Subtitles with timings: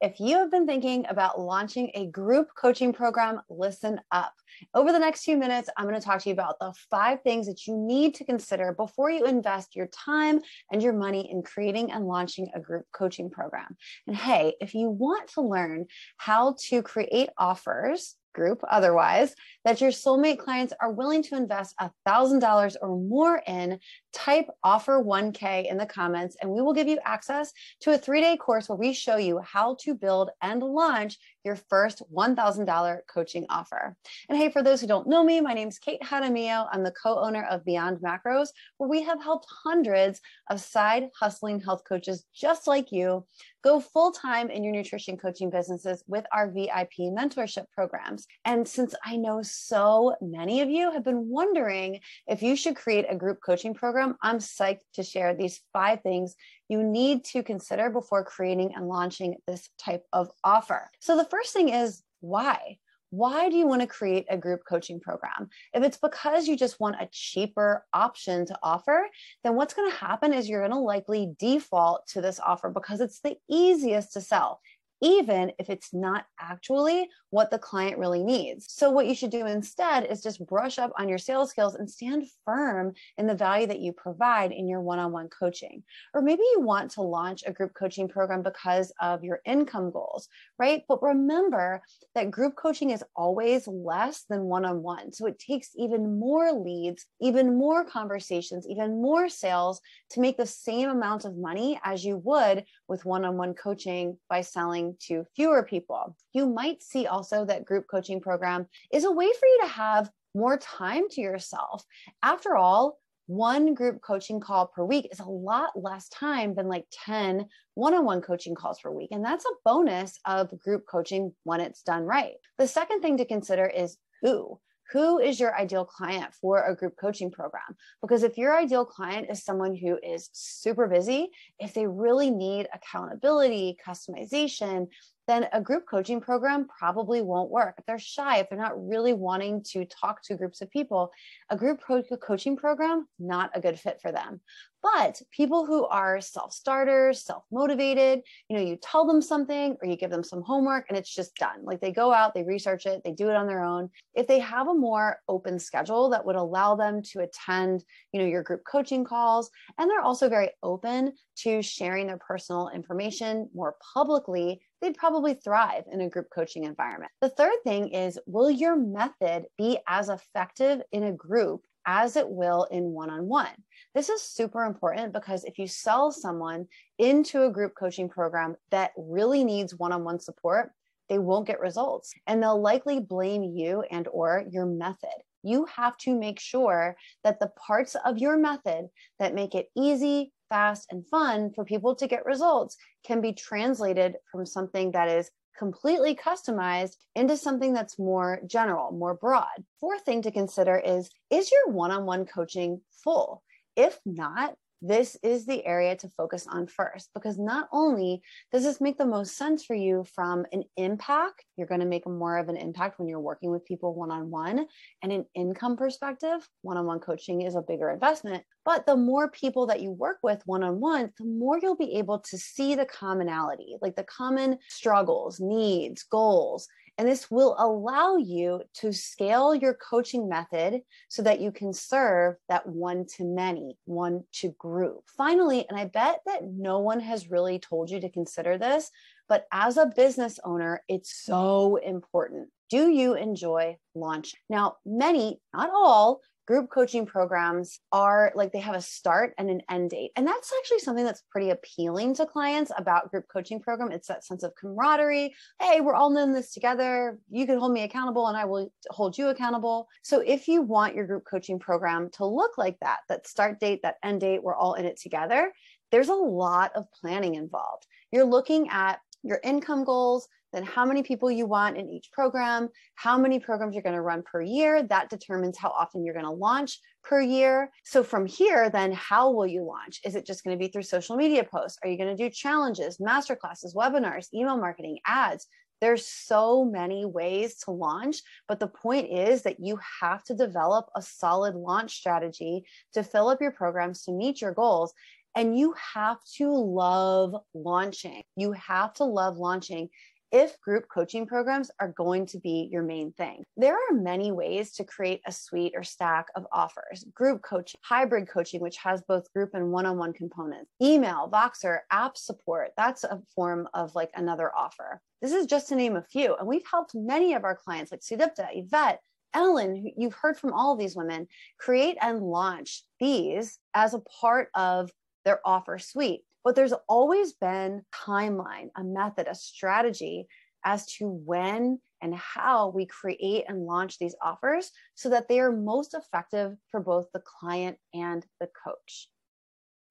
[0.00, 4.32] If you have been thinking about launching a group coaching program, listen up.
[4.74, 7.46] Over the next few minutes, I'm going to talk to you about the five things
[7.48, 10.40] that you need to consider before you invest your time
[10.72, 13.76] and your money in creating and launching a group coaching program.
[14.06, 15.84] And hey, if you want to learn
[16.16, 19.34] how to create offers group otherwise
[19.64, 23.78] that your soulmate clients are willing to invest $1,000 or more in,
[24.12, 28.20] type offer 1K in the comments, and we will give you access to a three
[28.20, 33.46] day course where we show you how to build and launch your first $1,000 coaching
[33.48, 33.96] offer.
[34.28, 36.68] And hey, for those who don't know me, my name is Kate Hadamio.
[36.70, 40.20] I'm the co owner of Beyond Macros, where we have helped hundreds
[40.50, 43.26] of side hustling health coaches just like you
[43.62, 48.26] go full time in your nutrition coaching businesses with our VIP mentorship programs.
[48.44, 53.06] And since I know so many of you have been wondering if you should create
[53.08, 56.34] a group coaching program, I'm psyched to share these five things
[56.68, 60.90] you need to consider before creating and launching this type of offer.
[61.00, 62.78] So the first thing is why?
[63.10, 65.48] Why do you want to create a group coaching program?
[65.74, 69.06] If it's because you just want a cheaper option to offer,
[69.42, 73.00] then what's going to happen is you're going to likely default to this offer because
[73.00, 74.60] it's the easiest to sell
[75.02, 78.66] even if it's not actually what the client really needs.
[78.68, 81.90] So, what you should do instead is just brush up on your sales skills and
[81.90, 85.82] stand firm in the value that you provide in your one on one coaching.
[86.12, 90.28] Or maybe you want to launch a group coaching program because of your income goals,
[90.58, 90.82] right?
[90.88, 91.82] But remember
[92.14, 95.12] that group coaching is always less than one on one.
[95.12, 100.46] So, it takes even more leads, even more conversations, even more sales to make the
[100.46, 105.24] same amount of money as you would with one on one coaching by selling to
[105.34, 106.16] fewer people.
[106.32, 110.10] You might see also that group coaching program is a way for you to have
[110.34, 111.84] more time to yourself.
[112.22, 116.86] After all, one group coaching call per week is a lot less time than like
[117.04, 119.08] 10 one on one coaching calls per week.
[119.12, 122.34] And that's a bonus of group coaching when it's done right.
[122.58, 124.58] The second thing to consider is who
[124.92, 127.76] who is your ideal client for a group coaching program?
[128.00, 132.68] Because if your ideal client is someone who is super busy, if they really need
[132.74, 134.88] accountability, customization,
[135.30, 137.76] then a group coaching program probably won't work.
[137.78, 141.10] If they're shy, if they're not really wanting to talk to groups of people,
[141.50, 144.40] a group pro- coaching program, not a good fit for them.
[144.82, 149.88] But people who are self starters, self motivated, you know, you tell them something or
[149.88, 151.64] you give them some homework and it's just done.
[151.64, 153.90] Like they go out, they research it, they do it on their own.
[154.14, 158.26] If they have a more open schedule that would allow them to attend, you know,
[158.26, 161.12] your group coaching calls, and they're also very open
[161.42, 167.12] to sharing their personal information more publicly, they'd probably thrive in a group coaching environment.
[167.20, 172.28] The third thing is will your method be as effective in a group as it
[172.28, 173.48] will in one on one.
[173.94, 176.66] This is super important because if you sell someone
[176.98, 180.72] into a group coaching program that really needs one on one support,
[181.08, 185.08] they won't get results and they'll likely blame you and or your method
[185.42, 190.32] you have to make sure that the parts of your method that make it easy
[190.50, 195.30] fast and fun for people to get results can be translated from something that is
[195.58, 199.64] completely customized into something that's more general, more broad.
[199.80, 203.42] Fourth thing to consider is is your one on one coaching full?
[203.76, 208.80] If not, this is the area to focus on first because not only does this
[208.80, 212.48] make the most sense for you from an impact, you're going to make more of
[212.48, 214.66] an impact when you're working with people one on one,
[215.02, 218.42] and an income perspective, one on one coaching is a bigger investment.
[218.64, 221.98] But the more people that you work with one on one, the more you'll be
[221.98, 226.68] able to see the commonality, like the common struggles, needs, goals,
[227.00, 232.34] and this will allow you to scale your coaching method so that you can serve
[232.50, 235.04] that one to many, one to group.
[235.16, 238.90] Finally, and I bet that no one has really told you to consider this,
[239.30, 242.50] but as a business owner, it's so important.
[242.68, 244.34] Do you enjoy launch?
[244.50, 249.62] Now, many, not all, group coaching programs are like they have a start and an
[249.70, 250.10] end date.
[250.16, 253.92] And that's actually something that's pretty appealing to clients about group coaching program.
[253.92, 255.32] It's that sense of camaraderie.
[255.60, 257.20] Hey, we're all in this together.
[257.30, 259.86] You can hold me accountable and I will hold you accountable.
[260.02, 263.82] So if you want your group coaching program to look like that, that start date,
[263.84, 265.52] that end date, we're all in it together,
[265.92, 267.86] there's a lot of planning involved.
[268.10, 272.68] You're looking at your income goals, then how many people you want in each program,
[272.94, 274.82] how many programs you're going to run per year.
[274.82, 277.70] That determines how often you're going to launch per year.
[277.84, 280.00] So from here, then how will you launch?
[280.04, 281.78] Is it just going to be through social media posts?
[281.82, 285.46] Are you going to do challenges, masterclasses, webinars, email marketing, ads?
[285.80, 290.90] There's so many ways to launch, but the point is that you have to develop
[290.94, 294.92] a solid launch strategy to fill up your programs to meet your goals.
[295.34, 298.22] And you have to love launching.
[298.36, 299.88] You have to love launching
[300.32, 303.42] if group coaching programs are going to be your main thing.
[303.56, 308.28] There are many ways to create a suite or stack of offers group coaching, hybrid
[308.28, 312.70] coaching, which has both group and one on one components, email, Voxer, app support.
[312.76, 315.00] That's a form of like another offer.
[315.20, 316.36] This is just to name a few.
[316.36, 319.00] And we've helped many of our clients like Sudipta, Yvette,
[319.34, 321.28] Ellen, you've heard from all these women,
[321.58, 324.90] create and launch these as a part of
[325.24, 326.22] their offer suite.
[326.44, 330.26] But there's always been timeline, a method, a strategy
[330.64, 335.52] as to when and how we create and launch these offers so that they are
[335.52, 339.08] most effective for both the client and the coach.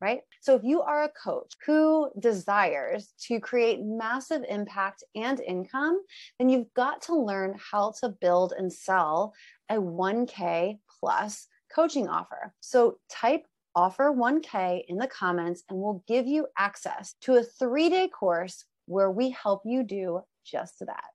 [0.00, 0.20] Right?
[0.42, 6.00] So, if you are a coach who desires to create massive impact and income,
[6.38, 9.34] then you've got to learn how to build and sell
[9.68, 12.54] a 1K plus coaching offer.
[12.60, 13.44] So, type
[13.78, 18.64] offer 1K in the comments and we'll give you access to a three day course
[18.86, 21.04] where we help you do just that.